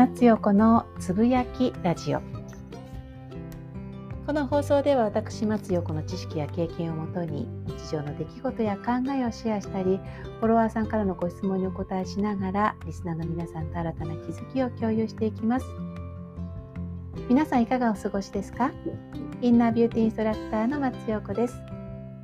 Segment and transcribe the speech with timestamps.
[0.00, 2.22] 松代子のつぶやきラジオ。
[4.26, 10.00] この放送では私松代子の知識や経験をもとに日常の出来事や考えをシェアしたり
[10.38, 15.66] フォロワーさんからのご質問にお答えしながらリスナーの皆さんと新たな気づきを共有していきます
[17.28, 18.70] 皆さんいかがお過ごしですか？
[19.42, 21.54] インナービューティーインストラクターの松代子です。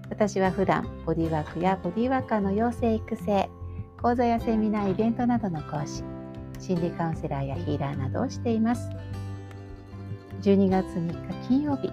[0.09, 3.51] 私は普段ボディワークやボディワーカーの養成育成
[4.01, 6.16] 講座やセミナーイベントなどの講師。
[6.59, 8.91] 心理カウンセラーやヒーラーなどをしています。
[10.43, 11.89] 12月3日金曜日。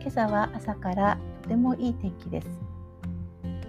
[0.00, 2.48] 今朝は朝からとてもいい天気です。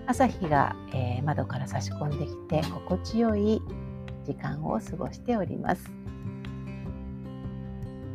[0.05, 3.61] 朝日が、えー、窓から差し込んできて心地よい
[4.25, 5.97] 時間を過ごしております。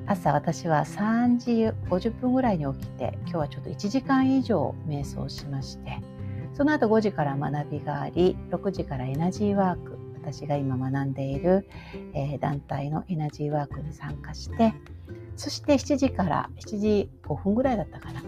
[0.06, 1.50] 朝私は3時
[1.88, 6.00] 50分ぐらいに起きて今日はちょっと1時間以上瞑想しまして
[6.54, 9.91] その後5時から学びがあり6時からエナジーワーク
[10.22, 11.68] 私が今学んでいる、
[12.14, 14.72] えー、団体のエナジーワークに参加して
[15.36, 18.22] そして7時から7時5分ぐらいだったかな。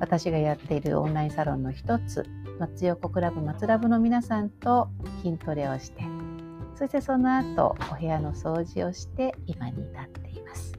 [0.00, 2.24] 私がやっているオンラインサロンの一つ
[2.58, 4.88] 松横クラブ松ラブの皆さんと
[5.22, 6.04] 筋トレをして
[6.76, 10.77] そしてその後お部屋の掃除をして今に至っています。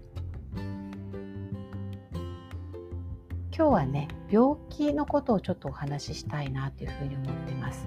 [3.59, 7.85] 今日はね病気のことをちょっとお話ししたいなというふうに思ってます。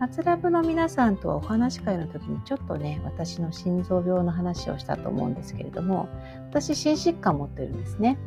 [0.00, 6.08] 夏ラブの皆さんとはお話し会の時にちょっとね私の心臓病の話をしたと思うんですけれども
[6.50, 8.18] 私心疾患を持ってるんですね。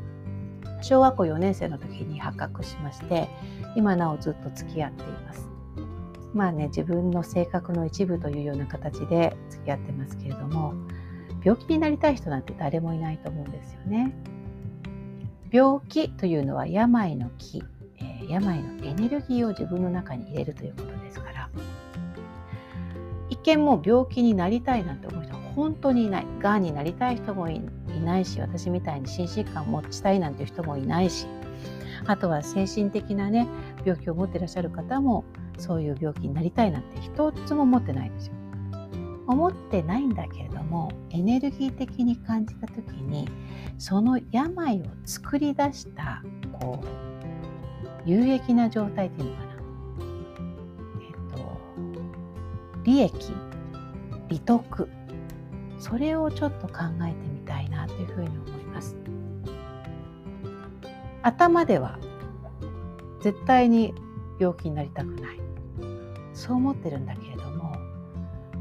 [0.82, 3.28] 小学校4年生の時に発覚しまして
[3.76, 5.50] 今なおずっと付き合っています。
[6.34, 10.74] まあね自分の性格の一部というような形で付き合ってますけれども
[11.44, 14.16] 病気になりたい人なんて誰もいないと思うんですよね。
[15.52, 17.64] 病気というのは病の気、
[18.00, 21.50] え、病のエネルギーを自分の中に入れるということですから。
[23.30, 26.26] 一見もう病気になりたいなんて思う人は本当にいない。
[26.40, 27.62] がんになりたい人もい
[28.04, 31.28] ないし私みたいに心疾患を持ちたいなんていう人もいないし。
[32.08, 33.48] あとは精神的なね
[33.86, 35.24] 病気を持ってらっしゃる方も
[35.58, 38.34] そういう病気になりたいなんて一つも持ってないんですよ。
[39.28, 43.30] 思ってないんだけれどもエネルギー的に感じた時に
[43.78, 46.24] その病を作り出した
[46.60, 49.52] こう有益な状態っていうのかな。
[51.02, 51.58] えっと
[52.84, 53.34] 利益
[54.30, 54.90] 利得。
[55.78, 58.96] それをちょっと考えてみたいなというふうに思います。
[61.24, 61.98] 頭では
[63.22, 63.94] 絶対に
[64.40, 65.42] 病気になりたくない。
[66.34, 67.76] そう思ってるんだけれども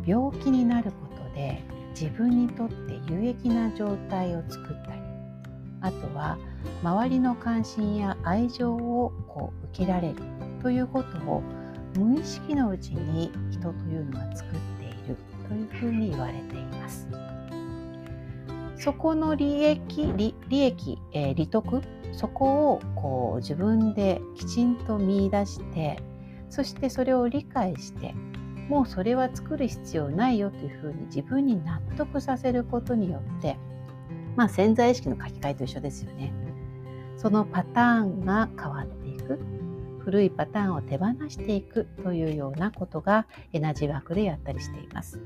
[0.04, 4.99] 病気になることで自分にとって有益な状態を作ったり
[5.80, 6.38] あとは
[6.82, 10.16] 周りの関心や愛情をこう受けられる
[10.62, 11.42] ということを
[11.96, 15.16] 無意識のうちに人というのは作っている
[15.48, 17.08] というふうに言われています。
[18.76, 26.02] そこの利益利利益、えー、利得そこをこう自分できちんと見いだして
[26.48, 28.14] そしてそれを理解して
[28.70, 33.58] もうそれは作る必要ないよというふうに自分に納得させることによって
[34.36, 36.32] まあ潜在意識の書き換えと一緒ですよね。
[37.16, 39.38] そのパターンが変わっていく
[39.98, 45.20] 古いパターンを手放していくというようなことがエナジーワークでやったりしています。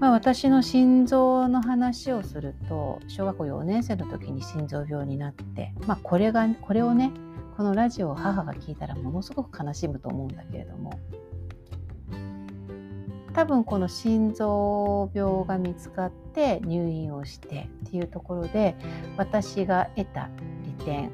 [0.00, 7.10] まあ、私の心臓の話をすると小学校4年生の時に心臓病になって、まあ、これがこれをね
[7.56, 10.92] このラジオを母が聞いたらものすごく悲しむと思うんだけれども
[13.38, 18.74] 多分この心臓病が見つかって入院をしてっていうところで
[19.16, 20.28] 私が得た
[20.64, 21.12] 利点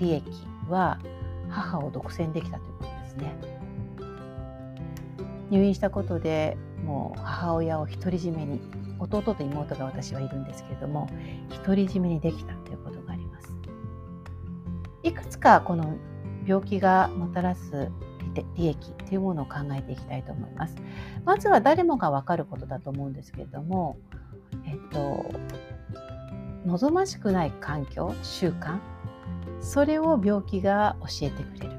[0.00, 0.24] 利益
[0.68, 0.98] は
[1.48, 3.36] 母を独占できたということですね。
[5.48, 8.60] 入院したことでもう母親を独り占めに
[8.98, 11.08] 弟と妹が私はいるんですけれども
[11.64, 13.52] 独り占めにできたということがあります。
[15.04, 15.94] いくつかこの
[16.44, 17.92] 病気がもたらす
[18.56, 20.76] 利益というものを考えていきたいと思います。
[21.24, 23.98] まずは誰もがわかることだと思うんですけれども、
[24.66, 25.30] えっと、
[26.66, 28.80] 望ましくない環境習慣
[29.60, 31.76] それを病気が教えてくれる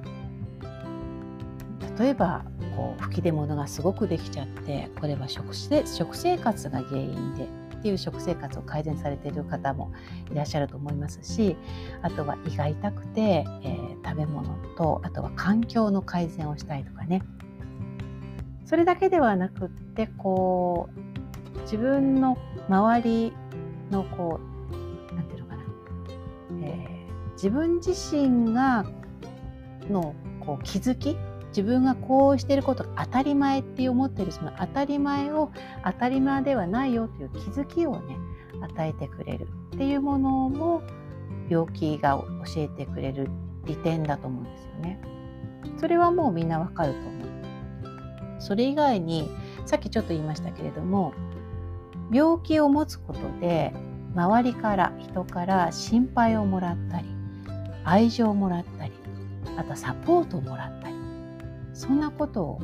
[1.99, 2.45] 例えば
[2.75, 9.91] こう吹き出物がすごくできちゃってこれは食食生活が原因でっていう食生活を改善されている方も
[10.31, 11.55] いらっしゃると思いますし
[12.01, 17.21] あとは胃が痛くて、えー、食べ物とあとは環境の改善をしたいとかね。
[18.65, 20.89] それだけではなくってこ
[21.55, 22.37] う自分の
[22.67, 23.33] 周り
[23.91, 25.63] のこう何て言うのかな、
[26.63, 26.97] えー
[27.37, 28.83] 自分自身が
[29.89, 31.15] のこう気づき
[31.49, 35.51] 自分がこうしてることが当たり前って思ってるその当たり前を
[35.83, 38.17] 当たり前ではないよという気づきをね
[38.61, 40.83] 与えてくれるっていうものも
[41.49, 43.29] 病気が教えてくれる
[43.65, 45.01] 利点だと思うんですよね。
[45.79, 47.27] それはもうみんなわかると思う。
[48.39, 49.29] それ以外に
[49.65, 51.13] さっきちょっと言いましたけれども
[52.11, 53.73] 病気を持つことで
[54.15, 57.07] 周りから人から心配をもらったり
[57.83, 58.93] 愛情をもらったり
[59.57, 60.86] あとはサポートをもらったり
[61.77, 62.59] そんなこと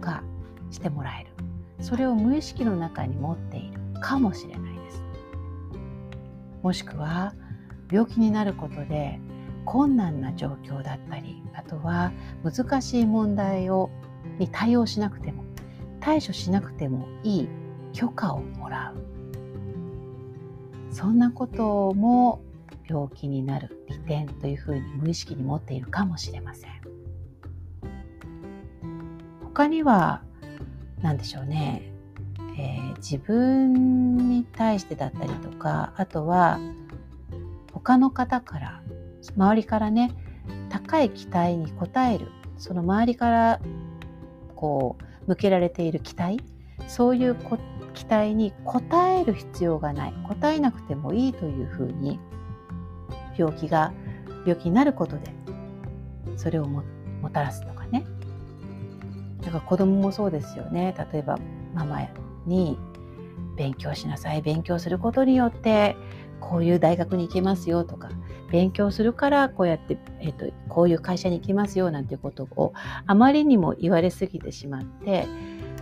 [0.00, 0.24] が
[0.72, 1.30] してもらえる。
[1.80, 5.04] それを無意識の中に持っているかもしれないです。
[6.60, 7.34] もしくは
[7.88, 9.20] 病気になることで
[9.64, 12.10] 困難な状況だったりあとは
[12.42, 13.90] 難しい問題を
[14.40, 15.44] に対応しなくても
[16.00, 17.48] 対処しなくてもいい
[17.92, 20.92] 許可をもらう。
[20.92, 22.42] そんなことも
[22.88, 26.72] 病気になる利点というふうに無意識に持っているかもしれません。
[29.58, 30.22] 他には
[31.02, 31.92] 何でしょうね、
[32.56, 36.60] えー、自分に対してだったりとかあとは
[37.72, 38.82] 他の方から
[39.36, 40.12] 周りからね
[40.68, 43.60] 高い期待に応えるその周りから
[44.54, 46.38] こう向けられている期待
[46.86, 47.36] そういう
[47.94, 52.20] 期待に応える必要がない応えなくてもいいというふうに
[53.36, 53.92] 病気が
[54.46, 55.32] 病気になることで
[56.36, 56.84] それをも
[57.32, 58.06] たらすとかね。
[59.48, 61.38] だから子供もそうですよね例えば
[61.74, 62.02] ママ
[62.46, 62.78] に
[63.56, 65.96] 勉強しなさい勉強することによって
[66.38, 68.10] こういう大学に行けますよとか
[68.52, 72.74] 勉強するからこうやって、えーと、こういう会社に行きますよなんていうことを
[73.06, 75.26] あまりにも言われすぎてしまって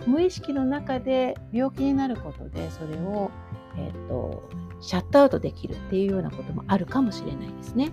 [0.05, 3.31] 無意識の中で病気になることでそれを、
[3.77, 4.49] えーと、
[4.79, 7.91] シャットアウトできるっていうようなこともあるかもしれないですね。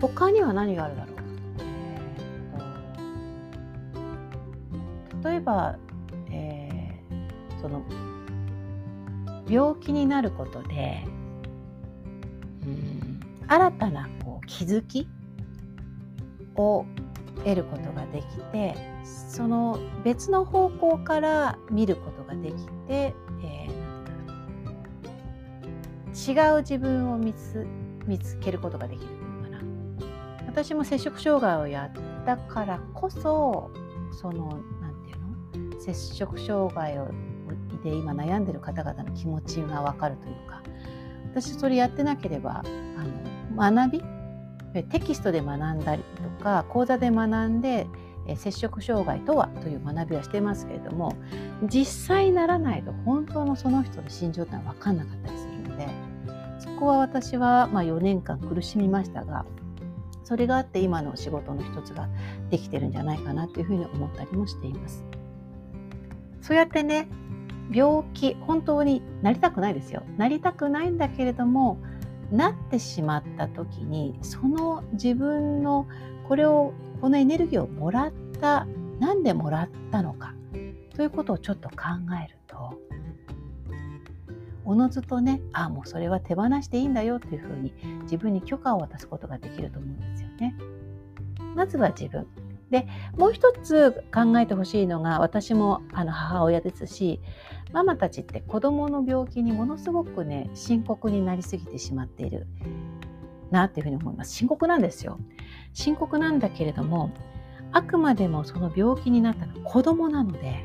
[0.00, 1.11] 他には何があるだろう、
[5.24, 5.76] 例えば、
[6.30, 7.82] えー、その
[9.48, 11.04] 病気になることで
[12.64, 15.08] うん新たなこう気づき
[16.56, 16.84] を
[17.44, 18.74] 得ることができて
[19.04, 27.66] その別の方向から見ることができて、えー、違う自分を見つ
[28.06, 29.58] 見つけることができるのかな。
[30.46, 33.70] 私も摂食障害をやったからこそ
[34.20, 34.81] その何て言うの
[35.82, 37.08] 摂食障害を
[37.82, 40.62] で今悩んでる方々の気持ちが分かるというか
[41.32, 44.02] 私それやってなければあの学び
[44.84, 46.02] テキストで学んだり
[46.38, 47.86] とか講座で学んで
[48.36, 51.16] 摂食障害とはという学びはしてますけれども
[51.64, 55.88] 実際ならないと本当のその人の心情ってのは分かんなかったりするので
[56.60, 59.44] そこは私はま4年間苦しみましたが
[60.22, 62.08] それがあって今の仕事の一つが
[62.48, 65.04] できてるんじゃないかなというふうに思ったりもしています。
[66.42, 67.08] そうやってね
[67.72, 71.78] 病気本当になりたくないですよなりたくないんだけれども
[72.30, 75.86] なってしまった時にその自分の
[76.28, 78.66] これをこのエネルギーをもらった
[79.00, 80.34] 何でもらったのか
[80.94, 81.76] ということをちょっと考
[82.22, 82.78] えると
[84.64, 90.54] おのずとねああもうそれは手放していいんだよというふうに自分に許可を渡すことができると思うんですよね。
[91.54, 92.26] まずは自分
[92.72, 92.88] で
[93.18, 97.20] もう一つ考えてほしいのが私もあの母親ですし
[97.72, 102.46] ママたちって子どもの病気にものすごくね深刻になりすぎてしまっている
[103.50, 104.32] なっていうふうに思います。
[104.32, 105.20] 深刻なんですよ。
[105.74, 107.10] 深刻なんだけれども
[107.72, 110.64] あくまでもその病気になったのは子供なので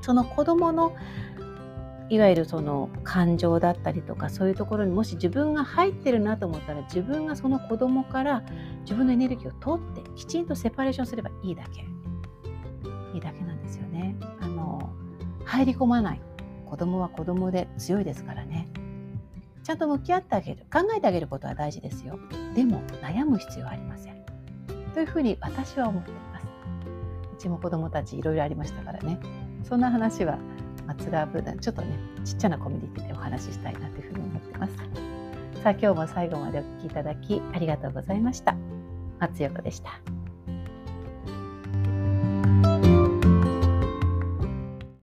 [0.00, 0.96] その子供の
[2.12, 8.44] いわゆるその感情だったりとかそういうところにもし自分が入ってるなと思ったら自分がその子供から
[8.82, 11.86] 自分のエネルギーを取ってきちんとセパレーションすればいいだけ。
[13.14, 14.14] いいだけなんですよね。
[14.40, 14.92] あの
[15.46, 16.20] 入り込まない。
[16.66, 18.68] 子供は子供で強いですからね。
[19.62, 20.66] ちゃんと向き合ってあげる。
[20.70, 22.18] 考えてあげることは大事ですよ。
[22.54, 24.22] でも悩む必要はありません。
[24.92, 26.46] というふうに私は思っています。
[27.32, 29.18] うちも子供たちいろいろありましたからね。
[29.64, 30.38] そんな話は
[30.98, 34.76] 松川ブちょっとねちっちゃなコミュニティでお話ししたいなというふうに思ってます。
[35.62, 38.56] さあ今日も最後までお聴きいただきありがとうございました。
[39.18, 40.11] 松横でした。